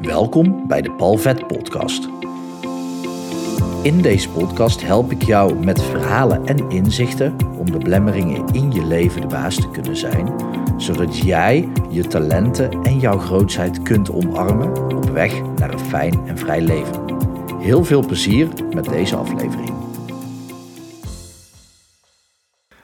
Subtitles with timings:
[0.00, 2.08] Welkom bij de Palvet Podcast.
[3.82, 8.84] In deze podcast help ik jou met verhalen en inzichten om de belemmeringen in je
[8.84, 10.34] leven de baas te kunnen zijn,
[10.76, 16.38] zodat jij je talenten en jouw grootheid kunt omarmen op weg naar een fijn en
[16.38, 17.04] vrij leven.
[17.58, 19.72] Heel veel plezier met deze aflevering.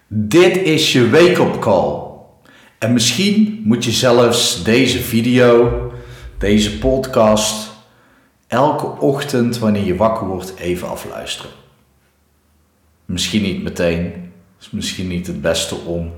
[0.09, 2.05] Dit is je wake-up call.
[2.79, 5.86] En misschien moet je zelfs deze video,
[6.47, 7.71] deze podcast,
[8.47, 11.51] elke ochtend wanneer je wakker wordt even afluisteren.
[13.05, 16.13] Misschien niet meteen, is misschien niet het beste om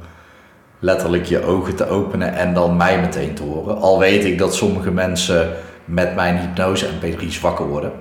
[0.78, 3.78] letterlijk je ogen te openen en dan mij meteen te horen.
[3.80, 7.92] Al weet ik dat sommige mensen met mijn hypnose en P3's wakker worden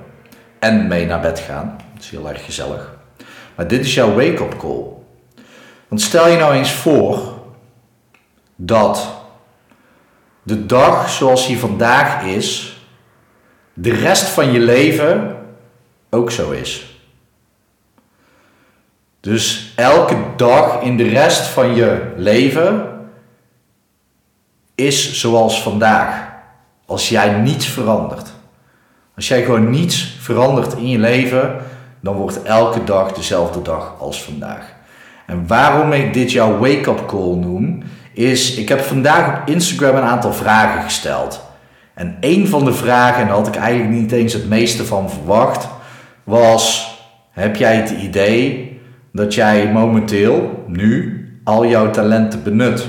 [0.60, 1.78] en mee naar bed gaan.
[1.94, 2.96] Dat is heel erg gezellig.
[3.56, 4.84] Maar dit is jouw wake-up call.
[5.88, 7.34] Want stel je nou eens voor
[8.56, 9.16] dat
[10.48, 12.78] de dag zoals die vandaag is,
[13.74, 15.36] de rest van je leven
[16.10, 17.02] ook zo is.
[19.20, 22.86] Dus elke dag in de rest van je leven
[24.76, 26.32] is zoals vandaag.
[26.86, 28.32] Als jij niets verandert.
[29.16, 31.56] Als jij gewoon niets verandert in je leven,
[32.00, 34.76] dan wordt elke dag dezelfde dag als vandaag.
[35.26, 37.84] En waarom ik dit jouw wake-up call noem,
[38.18, 41.46] is ik heb vandaag op Instagram een aantal vragen gesteld.
[41.94, 45.10] En een van de vragen, en daar had ik eigenlijk niet eens het meeste van
[45.10, 45.68] verwacht,
[46.24, 46.96] was:
[47.32, 48.72] heb jij het idee
[49.12, 52.88] dat jij momenteel, nu, al jouw talenten benut?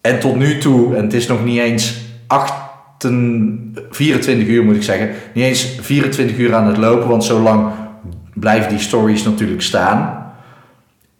[0.00, 2.52] En tot nu toe, en het is nog niet eens 8,
[3.90, 7.72] 24 uur moet ik zeggen, niet eens 24 uur aan het lopen, want zo lang
[8.34, 10.19] blijven die stories natuurlijk staan.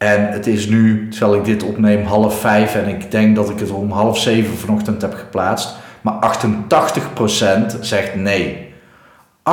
[0.01, 3.59] En het is nu, terwijl ik dit opneem, half vijf en ik denk dat ik
[3.59, 5.75] het om half zeven vanochtend heb geplaatst.
[6.01, 6.39] Maar
[7.73, 8.73] 88% zegt nee.
[9.49, 9.51] 88%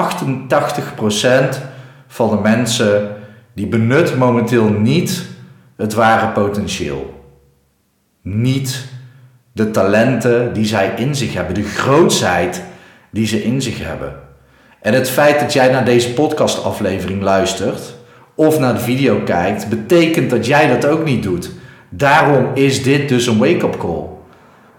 [2.07, 3.17] van de mensen
[3.55, 5.27] die benut momenteel niet
[5.77, 7.25] het ware potentieel.
[8.23, 8.89] Niet
[9.53, 12.63] de talenten die zij in zich hebben, de grootsheid
[13.11, 14.13] die ze in zich hebben.
[14.81, 17.97] En het feit dat jij naar deze podcastaflevering luistert,
[18.39, 21.51] of naar de video kijkt, betekent dat jij dat ook niet doet.
[21.89, 24.05] Daarom is dit dus een wake-up call.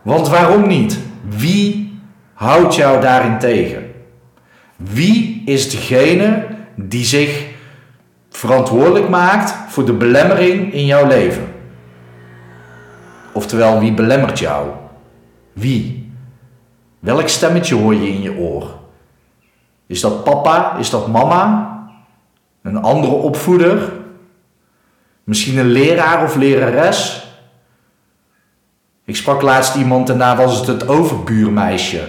[0.01, 0.99] Want waarom niet?
[1.29, 1.99] Wie
[2.33, 3.91] houdt jou daarin tegen?
[4.75, 7.47] Wie is degene die zich
[8.29, 11.47] verantwoordelijk maakt voor de belemmering in jouw leven?
[13.33, 14.67] Oftewel, wie belemmert jou?
[15.53, 16.11] Wie?
[16.99, 18.77] Welk stemmetje hoor je in je oor?
[19.87, 20.77] Is dat papa?
[20.77, 21.77] Is dat mama?
[22.61, 23.91] Een andere opvoeder,
[25.23, 27.27] misschien een leraar of lerares.
[29.05, 32.07] Ik sprak laatst iemand en daar was het het overbuurmeisje,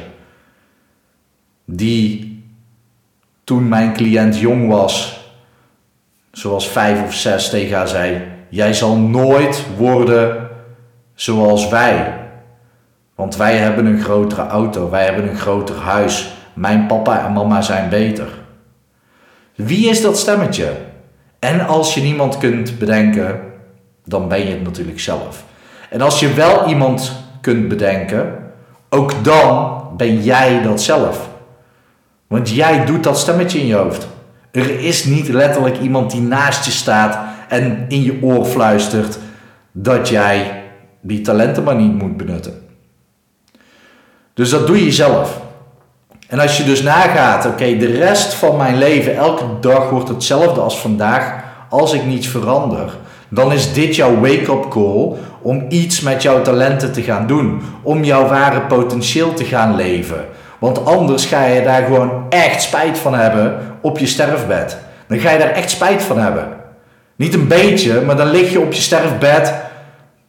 [1.65, 2.29] die
[3.45, 5.21] toen mijn cliënt jong was,
[6.33, 10.49] zoals vijf of zes, tegen haar zei: Jij zal nooit worden
[11.15, 12.19] zoals wij.
[13.15, 16.33] Want wij hebben een grotere auto, wij hebben een groter huis.
[16.53, 18.40] Mijn papa en mama zijn beter.
[19.65, 20.73] Wie is dat stemmetje?
[21.39, 23.41] En als je niemand kunt bedenken,
[24.05, 25.45] dan ben je het natuurlijk zelf.
[25.91, 28.39] En als je wel iemand kunt bedenken,
[28.89, 31.29] ook dan ben jij dat zelf.
[32.27, 34.07] Want jij doet dat stemmetje in je hoofd.
[34.51, 37.19] Er is niet letterlijk iemand die naast je staat
[37.49, 39.19] en in je oor fluistert
[39.73, 40.63] dat jij
[41.01, 42.63] die talenten maar niet moet benutten.
[44.35, 45.41] Dus dat doe je zelf.
[46.31, 50.61] En als je dus nagaat, oké, de rest van mijn leven, elke dag wordt hetzelfde
[50.61, 51.35] als vandaag,
[51.69, 52.91] als ik niets verander,
[53.29, 58.05] dan is dit jouw wake-up call om iets met jouw talenten te gaan doen, om
[58.05, 60.25] jouw ware potentieel te gaan leven.
[60.59, 64.79] Want anders ga je daar gewoon echt spijt van hebben op je sterfbed.
[65.07, 66.49] Dan ga je daar echt spijt van hebben.
[67.17, 69.55] Niet een beetje, maar dan lig je op je sterfbed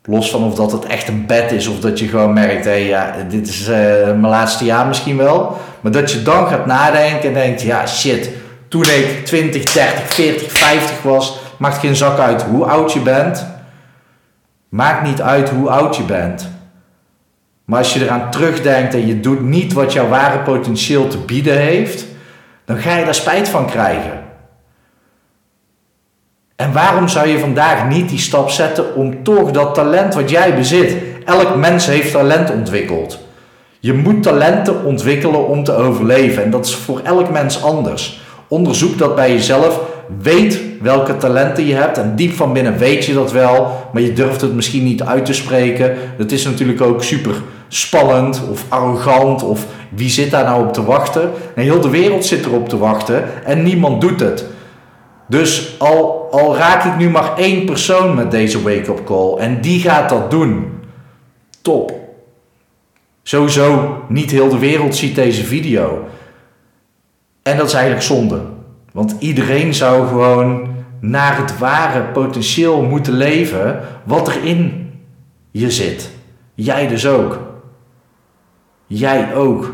[0.06, 2.72] Los van of dat het echt een bed is of dat je gewoon merkt, hé,
[2.72, 3.76] ja, dit is uh,
[4.06, 5.58] mijn laatste jaar misschien wel.
[5.82, 8.30] Maar dat je dan gaat nadenken en denkt, ja shit,
[8.68, 13.46] toen ik 20, 30, 40, 50 was, maakt geen zak uit hoe oud je bent.
[14.70, 16.50] Maakt niet uit hoe oud je bent.
[17.66, 21.58] Maar als je eraan terugdenkt en je doet niet wat jouw ware potentieel te bieden
[21.58, 22.06] heeft,
[22.66, 24.21] dan ga je daar spijt van krijgen.
[26.62, 30.56] En waarom zou je vandaag niet die stap zetten om toch dat talent wat jij
[30.56, 30.96] bezit?
[31.26, 33.20] Elk mens heeft talent ontwikkeld.
[33.80, 36.44] Je moet talenten ontwikkelen om te overleven.
[36.44, 38.22] En dat is voor elk mens anders.
[38.48, 39.80] Onderzoek dat bij jezelf.
[40.22, 41.98] Weet welke talenten je hebt.
[41.98, 43.88] En diep van binnen weet je dat wel.
[43.94, 45.96] Maar je durft het misschien niet uit te spreken.
[46.18, 47.36] Dat is natuurlijk ook super
[47.68, 51.30] spannend of arrogant of wie zit daar nou op te wachten?
[51.56, 54.46] En heel de wereld zit erop te wachten en niemand doet het.
[55.32, 59.82] Dus al, al raak ik nu maar één persoon met deze wake-up call en die
[59.82, 60.80] gaat dat doen.
[61.62, 61.92] Top.
[63.24, 66.08] Sowieso niet heel de wereld ziet deze video.
[67.44, 68.42] En dat is eigenlijk zonde.
[68.92, 70.68] Want iedereen zou gewoon
[71.00, 74.92] naar het ware potentieel moeten leven wat er in
[75.52, 76.10] je zit.
[76.54, 77.40] Jij dus ook.
[78.88, 79.74] Jij ook.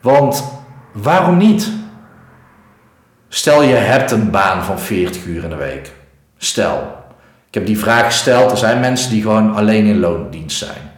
[0.00, 0.44] Want
[0.92, 1.72] waarom niet?
[3.34, 5.92] Stel je hebt een baan van 40 uur in de week.
[6.36, 6.96] Stel.
[7.48, 8.50] Ik heb die vraag gesteld.
[8.50, 10.90] Er zijn mensen die gewoon alleen in loondienst zijn.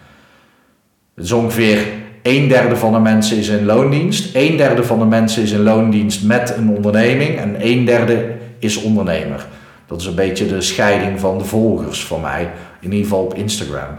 [1.17, 1.79] Is ongeveer
[2.23, 4.35] een derde van de mensen is in loondienst.
[4.35, 7.39] Een derde van de mensen is in loondienst met een onderneming.
[7.39, 9.47] En een derde is ondernemer.
[9.87, 12.51] Dat is een beetje de scheiding van de volgers van mij.
[12.81, 13.99] In ieder geval op Instagram.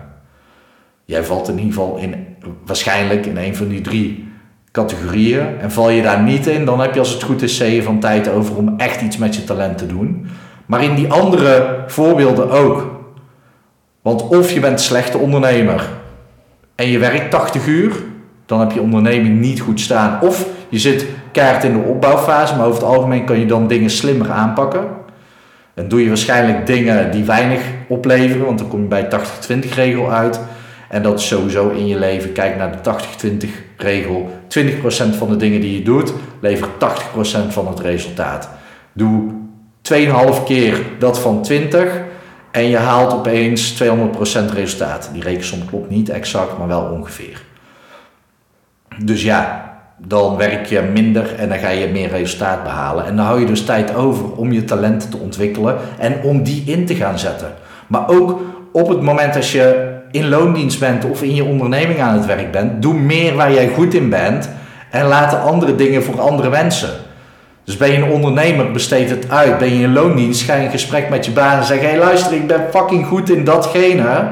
[1.05, 2.25] Jij valt in ieder geval in,
[2.65, 4.27] waarschijnlijk in een van die drie
[4.77, 5.59] categorieën.
[5.59, 7.99] En val je daar niet in, dan heb je als het goed is zeeën van
[7.99, 10.27] tijd over om echt iets met je talent te doen.
[10.65, 12.95] Maar in die andere voorbeelden ook.
[14.01, 15.89] Want of je bent slechte ondernemer
[16.75, 17.95] en je werkt 80 uur,
[18.45, 20.21] dan heb je onderneming niet goed staan.
[20.21, 23.89] Of je zit keihard in de opbouwfase, maar over het algemeen kan je dan dingen
[23.89, 24.85] slimmer aanpakken.
[25.73, 30.11] Dan doe je waarschijnlijk dingen die weinig opleveren, want dan kom je bij 80-20 regel
[30.11, 30.39] uit.
[30.89, 32.31] En dat is sowieso in je leven.
[32.31, 32.93] Kijk naar de
[33.47, 34.29] 80-20 regel.
[34.47, 38.49] 20% van de dingen die je doet, levert 80% van het resultaat.
[38.93, 39.31] Doe
[39.93, 42.01] 2,5 keer dat van 20
[42.51, 43.85] en je haalt opeens 200%
[44.53, 45.09] resultaat.
[45.13, 47.41] Die rekensom klopt niet exact, maar wel ongeveer.
[49.03, 53.05] Dus ja, dan werk je minder en dan ga je meer resultaat behalen.
[53.05, 56.63] En dan hou je dus tijd over om je talenten te ontwikkelen en om die
[56.65, 57.53] in te gaan zetten.
[57.87, 58.41] Maar ook
[58.71, 62.51] op het moment als je in loondienst bent of in je onderneming aan het werk
[62.51, 64.49] bent, doe meer waar jij goed in bent
[64.91, 66.89] en laat de andere dingen voor andere mensen.
[67.63, 69.57] Dus ben je een ondernemer, besteed het uit.
[69.57, 71.97] Ben je in loondienst, ga je in gesprek met je baas en zeg: Hé, hey,
[71.97, 74.27] luister, ik ben fucking goed in datgene.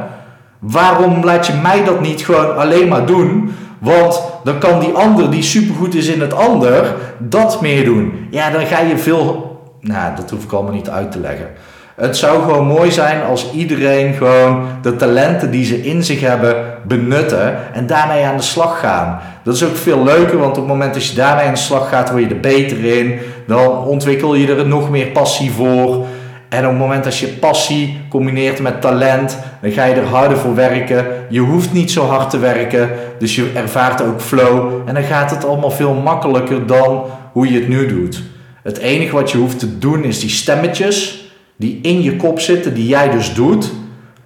[0.60, 3.56] Waarom laat je mij dat niet gewoon alleen maar doen?
[3.80, 8.28] Want dan kan die ander die supergoed is in het ander dat meer doen.
[8.32, 9.60] Ja, dan ga je veel.
[9.82, 11.48] Nou, dat hoef ik allemaal niet uit te leggen.
[11.96, 16.56] Het zou gewoon mooi zijn als iedereen gewoon de talenten die ze in zich hebben
[16.88, 19.20] benutten en daarmee aan de slag gaan.
[19.44, 21.90] Dat is ook veel leuker, want op het moment dat je daarmee aan de slag
[21.90, 23.20] gaat, word je er beter in.
[23.48, 26.06] Dan ontwikkel je er nog meer passie voor.
[26.50, 30.38] En op het moment dat je passie combineert met talent, dan ga je er harder
[30.38, 31.06] voor werken.
[31.30, 32.90] Je hoeft niet zo hard te werken,
[33.20, 34.72] dus je ervaart ook flow.
[34.86, 38.24] En dan gaat het allemaal veel makkelijker dan hoe je het nu doet.
[38.64, 41.25] Het enige wat je hoeft te doen is die stemmetjes
[41.56, 43.72] die in je kop zitten, die jij dus doet,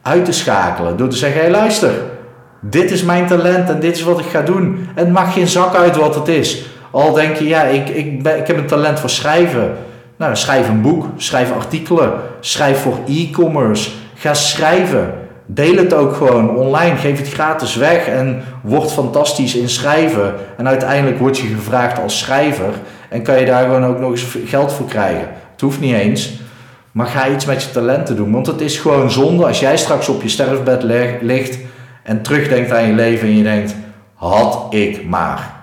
[0.02, 0.98] uit te schakelen.
[0.98, 1.92] Door te zeggen, hé hey, luister,
[2.62, 4.88] dit is mijn talent en dit is wat ik ga doen.
[4.96, 6.66] En het maakt geen zak uit wat het is.
[6.92, 9.78] Al denk je, ja, ik, ik, ben, ik heb een talent voor schrijven.
[10.18, 13.90] Nou, schrijf een boek, schrijf artikelen, schrijf voor e-commerce.
[14.16, 15.14] Ga schrijven.
[15.46, 16.96] Deel het ook gewoon online.
[16.96, 20.34] Geef het gratis weg en word fantastisch in schrijven.
[20.58, 22.74] En uiteindelijk word je gevraagd als schrijver
[23.10, 25.28] en kan je daar gewoon ook nog eens geld voor krijgen.
[25.52, 26.40] Het hoeft niet eens.
[27.00, 28.32] Maar ga iets met je talenten doen.
[28.32, 30.84] Want het is gewoon zonde als jij straks op je sterfbed
[31.22, 31.60] ligt
[32.04, 33.76] en terugdenkt aan je leven en je denkt,
[34.14, 35.54] had ik maar.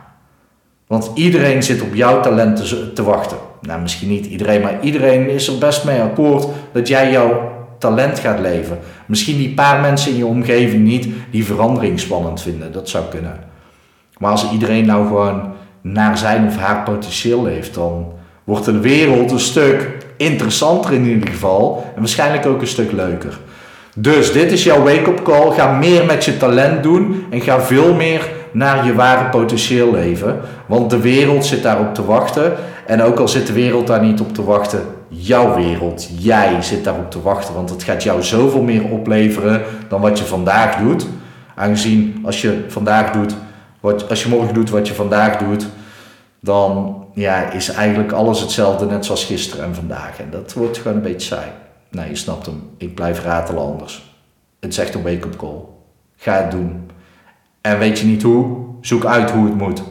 [0.86, 3.36] Want iedereen zit op jouw talenten te wachten.
[3.60, 8.18] Nou, misschien niet iedereen, maar iedereen is er best mee akkoord dat jij jouw talent
[8.18, 8.78] gaat leven.
[9.06, 12.72] Misschien die paar mensen in je omgeving niet die verandering spannend vinden.
[12.72, 13.38] Dat zou kunnen.
[14.18, 18.12] Maar als iedereen nou gewoon naar zijn of haar potentieel leeft, dan
[18.44, 21.84] wordt de wereld een stuk interessanter in ieder geval.
[21.94, 23.38] En waarschijnlijk ook een stuk leuker.
[23.94, 25.50] Dus dit is jouw wake-up call.
[25.50, 30.40] Ga meer met je talent doen en ga veel meer naar je ware potentieel leven.
[30.66, 32.52] Want de wereld zit daarop te wachten.
[32.86, 36.84] En ook al zit de wereld daar niet op te wachten, jouw wereld, jij zit
[36.84, 37.54] daarop te wachten.
[37.54, 41.06] Want het gaat jou zoveel meer opleveren dan wat je vandaag doet.
[41.54, 43.34] Aangezien als je vandaag doet,
[43.80, 45.66] wat, als je morgen doet wat je vandaag doet,
[46.40, 50.20] dan ja, is eigenlijk alles hetzelfde, net zoals gisteren en vandaag.
[50.20, 51.50] En dat wordt gewoon een beetje saai.
[51.90, 52.70] Nee, je snapt hem.
[52.76, 54.14] Ik blijf ratelen anders.
[54.60, 55.60] Het is echt een wake-up call.
[56.16, 56.90] Ga het doen.
[57.60, 58.56] En weet je niet hoe?
[58.80, 59.82] Zoek uit hoe het moet.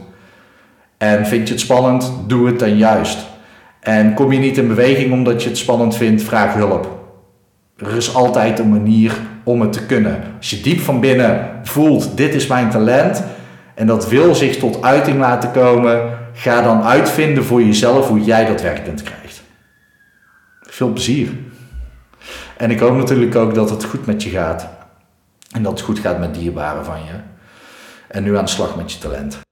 [0.98, 2.12] En vind je het spannend?
[2.26, 3.26] Doe het dan juist.
[3.80, 6.22] En kom je niet in beweging omdat je het spannend vindt?
[6.22, 6.88] Vraag hulp.
[7.76, 9.12] Er is altijd een manier
[9.44, 10.22] om het te kunnen.
[10.36, 13.24] Als je diep van binnen voelt, dit is mijn talent,
[13.74, 18.46] en dat wil zich tot uiting laten komen, Ga dan uitvinden voor jezelf hoe jij
[18.46, 19.42] dat werkend krijgt.
[20.60, 21.28] Veel plezier.
[22.56, 24.68] En ik hoop natuurlijk ook dat het goed met je gaat.
[25.50, 27.12] En dat het goed gaat met dierbaren van je.
[28.08, 29.45] En nu aan de slag met je talent.